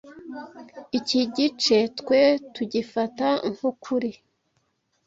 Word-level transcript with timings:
Iki 0.97 1.19
Gice 1.35 1.77
twe 1.97 2.21
tugifata 2.53 3.27
nk'ukuri 3.53 4.11